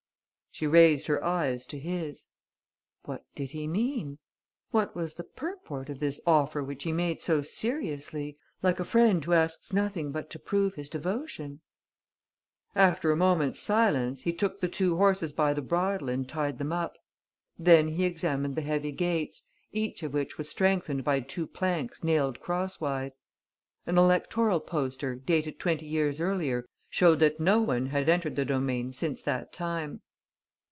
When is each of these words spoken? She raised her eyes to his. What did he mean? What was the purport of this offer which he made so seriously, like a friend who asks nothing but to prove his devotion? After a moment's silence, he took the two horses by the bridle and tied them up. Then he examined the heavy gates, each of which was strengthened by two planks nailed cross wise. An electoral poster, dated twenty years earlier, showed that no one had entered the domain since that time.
She 0.53 0.67
raised 0.67 1.07
her 1.07 1.23
eyes 1.23 1.65
to 1.67 1.79
his. 1.79 2.27
What 3.05 3.23
did 3.35 3.51
he 3.51 3.67
mean? 3.67 4.19
What 4.71 4.93
was 4.93 5.15
the 5.15 5.23
purport 5.23 5.89
of 5.89 6.01
this 6.01 6.19
offer 6.27 6.61
which 6.61 6.83
he 6.83 6.91
made 6.91 7.21
so 7.21 7.41
seriously, 7.41 8.37
like 8.61 8.77
a 8.77 8.83
friend 8.85 9.23
who 9.23 9.31
asks 9.31 9.71
nothing 9.71 10.11
but 10.11 10.29
to 10.31 10.37
prove 10.39 10.75
his 10.75 10.89
devotion? 10.89 11.61
After 12.75 13.11
a 13.11 13.15
moment's 13.15 13.61
silence, 13.61 14.23
he 14.23 14.33
took 14.33 14.59
the 14.59 14.67
two 14.67 14.97
horses 14.97 15.31
by 15.31 15.53
the 15.53 15.61
bridle 15.61 16.09
and 16.09 16.27
tied 16.27 16.57
them 16.57 16.73
up. 16.73 16.97
Then 17.57 17.87
he 17.87 18.03
examined 18.03 18.55
the 18.57 18.61
heavy 18.61 18.91
gates, 18.91 19.43
each 19.71 20.03
of 20.03 20.13
which 20.13 20.37
was 20.37 20.49
strengthened 20.49 21.05
by 21.05 21.21
two 21.21 21.47
planks 21.47 22.03
nailed 22.03 22.41
cross 22.41 22.81
wise. 22.81 23.19
An 23.87 23.97
electoral 23.97 24.59
poster, 24.59 25.15
dated 25.15 25.59
twenty 25.59 25.85
years 25.85 26.19
earlier, 26.19 26.65
showed 26.89 27.21
that 27.21 27.39
no 27.39 27.61
one 27.61 27.85
had 27.87 28.09
entered 28.09 28.35
the 28.35 28.45
domain 28.45 28.91
since 28.91 29.21
that 29.23 29.53
time. 29.53 30.01